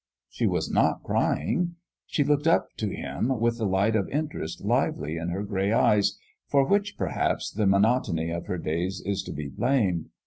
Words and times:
She 0.29 0.47
was 0.47 0.71
not 0.71 1.03
crying; 1.03 1.75
she 2.07 2.23
looked 2.23 2.47
up 2.47 2.69
to 2.77 2.89
him 2.89 3.39
with 3.39 3.59
the 3.59 3.67
light 3.67 3.95
of 3.95 4.09
interest 4.09 4.65
lively 4.65 5.15
in 5.17 5.29
her 5.29 5.43
gray 5.43 5.71
eyes, 5.71 6.17
for 6.47 6.65
which, 6.65 6.97
perhaps, 6.97 7.51
the 7.51 7.67
monotony 7.67 8.31
of 8.31 8.47
her 8.47 8.57
days 8.57 8.99
is 9.05 9.21
to 9.21 9.31
be 9.31 9.47
blamed. 9.47 10.09